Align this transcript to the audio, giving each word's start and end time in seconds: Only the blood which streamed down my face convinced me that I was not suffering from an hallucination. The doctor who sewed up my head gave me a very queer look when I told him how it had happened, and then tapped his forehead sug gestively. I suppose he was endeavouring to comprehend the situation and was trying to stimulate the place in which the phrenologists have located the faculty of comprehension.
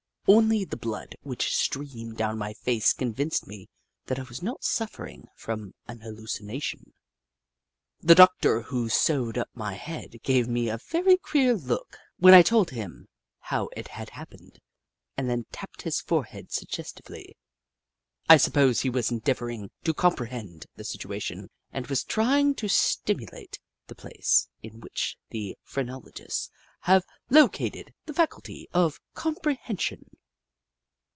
Only 0.27 0.63
the 0.63 0.77
blood 0.77 1.15
which 1.23 1.53
streamed 1.53 2.15
down 2.15 2.37
my 2.37 2.53
face 2.53 2.93
convinced 2.93 3.47
me 3.47 3.67
that 4.05 4.19
I 4.19 4.23
was 4.23 4.41
not 4.43 4.63
suffering 4.63 5.27
from 5.35 5.73
an 5.87 5.99
hallucination. 6.01 6.93
The 7.99 8.15
doctor 8.15 8.61
who 8.61 8.87
sewed 8.87 9.37
up 9.37 9.49
my 9.53 9.73
head 9.73 10.21
gave 10.23 10.47
me 10.47 10.69
a 10.69 10.77
very 10.77 11.17
queer 11.17 11.55
look 11.57 11.97
when 12.17 12.33
I 12.35 12.43
told 12.43 12.69
him 12.69 13.07
how 13.39 13.69
it 13.75 13.89
had 13.89 14.11
happened, 14.11 14.59
and 15.17 15.29
then 15.29 15.47
tapped 15.51 15.81
his 15.81 15.99
forehead 15.99 16.49
sug 16.51 16.69
gestively. 16.69 17.33
I 18.29 18.37
suppose 18.37 18.79
he 18.81 18.89
was 18.91 19.11
endeavouring 19.11 19.69
to 19.83 19.93
comprehend 19.93 20.65
the 20.75 20.85
situation 20.85 21.49
and 21.73 21.87
was 21.87 22.05
trying 22.05 22.53
to 22.55 22.69
stimulate 22.69 23.59
the 23.87 23.95
place 23.95 24.47
in 24.61 24.79
which 24.79 25.17
the 25.31 25.57
phrenologists 25.63 26.49
have 26.85 27.03
located 27.29 27.93
the 28.05 28.13
faculty 28.13 28.69
of 28.73 29.01
comprehension. 29.13 30.09